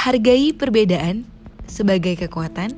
[0.00, 1.28] Hargai perbedaan
[1.68, 2.72] sebagai kekuatan,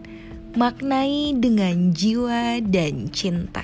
[0.59, 3.63] maknai dengan jiwa dan cinta.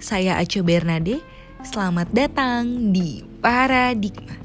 [0.00, 1.20] Saya Aco Bernade,
[1.60, 4.40] selamat datang di Paradigma.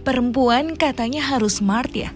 [0.00, 2.08] Perempuan katanya harus smart ya.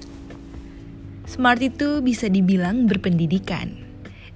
[1.29, 3.77] Smart itu bisa dibilang berpendidikan.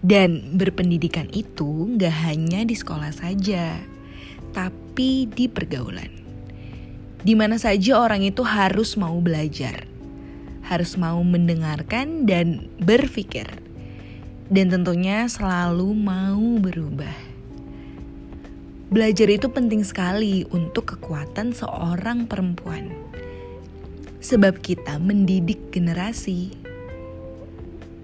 [0.04, 3.80] Dan berpendidikan itu gak hanya di sekolah saja,
[4.52, 6.12] tapi di pergaulan.
[7.24, 9.88] Di mana saja orang itu harus mau belajar
[10.70, 13.50] harus mau mendengarkan dan berpikir.
[14.46, 17.30] Dan tentunya selalu mau berubah.
[18.90, 22.90] Belajar itu penting sekali untuk kekuatan seorang perempuan.
[24.22, 26.54] Sebab kita mendidik generasi.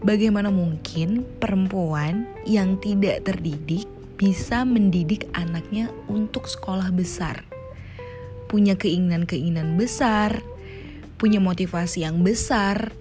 [0.06, 7.42] Bagaimana mungkin perempuan yang tidak terdidik bisa mendidik anaknya untuk sekolah besar?
[8.46, 10.38] Punya keinginan-keinginan besar,
[11.16, 12.92] punya motivasi yang besar,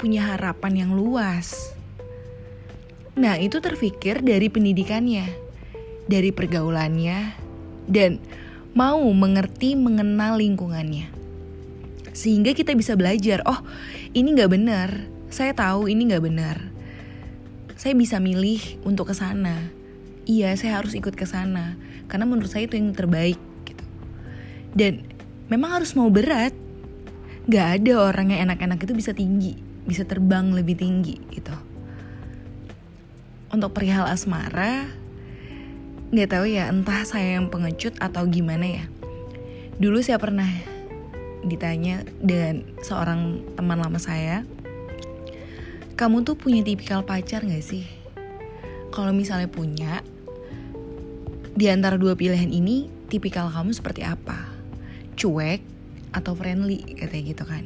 [0.00, 1.76] punya harapan yang luas.
[3.20, 5.28] Nah, itu terfikir dari pendidikannya,
[6.08, 7.36] dari pergaulannya,
[7.84, 8.16] dan
[8.72, 11.12] mau mengerti mengenal lingkungannya.
[12.16, 13.60] Sehingga kita bisa belajar, oh
[14.16, 14.88] ini gak benar,
[15.28, 16.56] saya tahu ini gak benar.
[17.76, 19.68] Saya bisa milih untuk ke sana.
[20.24, 21.76] Iya, saya harus ikut ke sana
[22.10, 23.84] karena menurut saya itu yang terbaik gitu.
[24.74, 25.04] Dan
[25.48, 26.52] memang harus mau berat,
[27.48, 31.54] gak ada orang yang enak-enak itu bisa tinggi bisa terbang lebih tinggi gitu.
[33.50, 34.86] Untuk perihal asmara
[36.10, 38.84] nggak tahu ya entah saya yang pengecut atau gimana ya.
[39.82, 40.46] Dulu saya pernah
[41.40, 44.44] ditanya dengan seorang teman lama saya
[45.96, 47.84] kamu tuh punya tipikal pacar gak sih?
[48.88, 50.00] Kalau misalnya punya
[51.52, 54.48] di antara dua pilihan ini tipikal kamu seperti apa?
[55.16, 55.60] Cuek
[56.16, 57.64] atau friendly katanya gitu kan.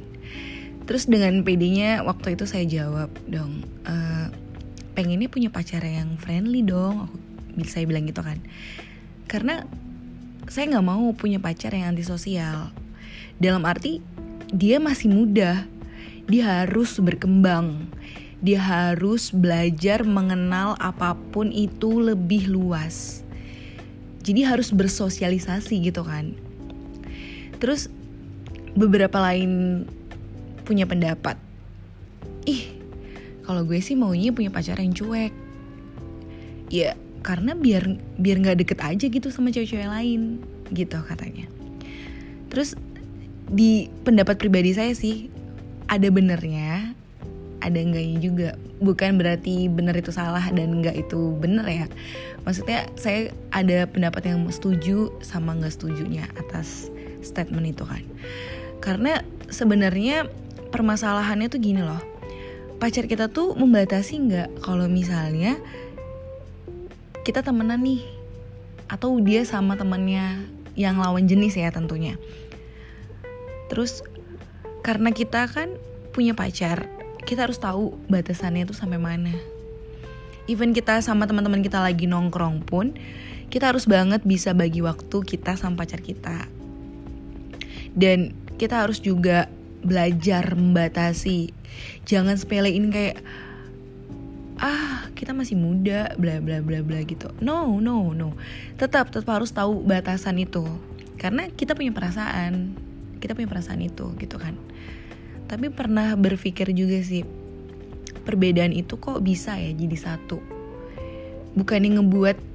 [0.84, 3.94] Terus dengan PD-nya waktu itu saya jawab dong e,
[4.92, 7.16] pengennya punya pacar yang friendly dong aku
[7.64, 8.38] saya bilang gitu kan.
[9.30, 9.64] Karena
[10.50, 12.68] saya nggak mau punya pacar yang antisosial.
[13.40, 14.04] Dalam arti
[14.52, 15.64] dia masih muda
[16.24, 17.92] dia harus berkembang
[18.44, 23.24] dia harus belajar mengenal apa pun itu lebih luas.
[24.20, 26.36] Jadi harus bersosialisasi gitu kan.
[27.56, 27.88] Terus
[28.74, 29.82] beberapa lain
[30.66, 31.38] punya pendapat.
[32.44, 32.74] Ih,
[33.46, 35.32] kalau gue sih maunya punya pacar yang cuek.
[36.72, 40.42] Ya, karena biar biar nggak deket aja gitu sama cewek-cewek lain,
[40.74, 41.46] gitu katanya.
[42.50, 42.74] Terus
[43.48, 45.28] di pendapat pribadi saya sih
[45.86, 46.96] ada benernya,
[47.62, 48.50] ada enggaknya juga.
[48.82, 51.86] Bukan berarti bener itu salah dan enggak itu bener ya.
[52.44, 56.92] Maksudnya saya ada pendapat yang setuju sama nggak setujunya atas
[57.24, 58.04] statement itu kan.
[58.84, 60.28] Karena sebenarnya
[60.68, 62.04] permasalahannya tuh gini loh.
[62.76, 65.56] Pacar kita tuh membatasi nggak kalau misalnya
[67.24, 68.04] kita temenan nih
[68.92, 70.44] atau dia sama temennya
[70.76, 72.20] yang lawan jenis ya tentunya.
[73.72, 74.04] Terus
[74.84, 75.72] karena kita kan
[76.12, 76.84] punya pacar,
[77.24, 79.32] kita harus tahu batasannya tuh sampai mana.
[80.44, 82.92] Even kita sama teman-teman kita lagi nongkrong pun,
[83.48, 86.44] kita harus banget bisa bagi waktu kita sama pacar kita.
[87.96, 89.50] Dan kita harus juga
[89.84, 91.52] belajar membatasi.
[92.08, 93.20] Jangan sepelein kayak
[94.54, 97.28] ah kita masih muda bla bla bla bla gitu.
[97.44, 98.32] No no no.
[98.80, 100.64] Tetap tetap harus tahu batasan itu.
[101.20, 102.74] Karena kita punya perasaan.
[103.20, 104.56] Kita punya perasaan itu gitu kan.
[105.44, 107.22] Tapi pernah berpikir juga sih
[108.24, 110.40] perbedaan itu kok bisa ya jadi satu?
[111.54, 112.54] Bukan yang ngebuat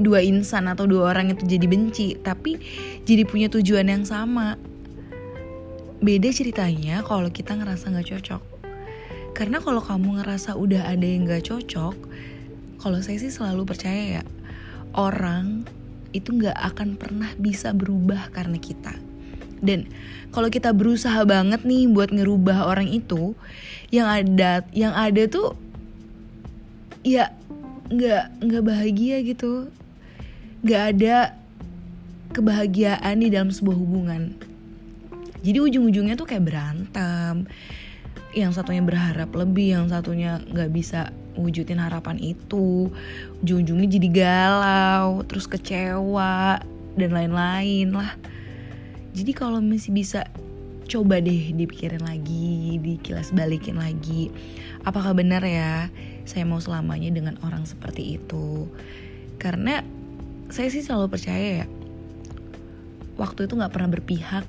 [0.00, 2.56] dua insan atau dua orang itu jadi benci tapi
[3.04, 4.56] jadi punya tujuan yang sama
[6.02, 8.42] Beda ceritanya kalau kita ngerasa gak cocok.
[9.38, 11.94] Karena kalau kamu ngerasa udah ada yang gak cocok,
[12.82, 14.22] kalau saya sih selalu percaya ya,
[14.98, 15.62] orang
[16.10, 18.98] itu gak akan pernah bisa berubah karena kita.
[19.62, 19.86] Dan
[20.34, 23.38] kalau kita berusaha banget nih buat ngerubah orang itu,
[23.94, 25.54] yang ada yang ada tuh
[27.06, 27.30] ya
[27.86, 29.70] nggak nggak bahagia gitu,
[30.66, 31.38] nggak ada
[32.34, 34.50] kebahagiaan di dalam sebuah hubungan
[35.42, 37.50] jadi ujung-ujungnya tuh kayak berantem.
[38.32, 42.88] Yang satunya berharap lebih yang satunya nggak bisa wujudin harapan itu.
[43.44, 46.62] Ujung-ujungnya jadi galau terus kecewa
[46.96, 48.14] dan lain-lain lah.
[49.12, 50.24] Jadi kalau masih bisa
[50.88, 54.32] coba deh dipikirin lagi dikilas balikin lagi.
[54.86, 55.92] Apakah benar ya
[56.24, 58.70] saya mau selamanya dengan orang seperti itu?
[59.36, 59.84] Karena
[60.48, 61.66] saya sih selalu percaya ya
[63.16, 64.44] waktu itu nggak pernah berpihak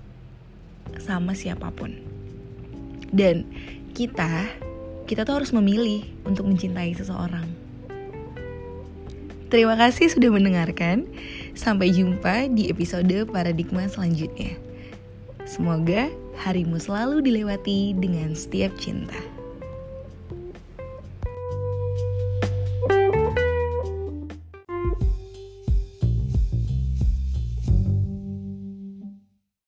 [1.02, 1.96] sama siapa pun.
[3.14, 3.46] Dan
[3.94, 4.50] kita,
[5.06, 7.46] kita tuh harus memilih untuk mencintai seseorang.
[9.54, 11.06] Terima kasih sudah mendengarkan.
[11.54, 14.58] Sampai jumpa di episode paradigma selanjutnya.
[15.46, 16.10] Semoga
[16.42, 19.43] harimu selalu dilewati dengan setiap cinta.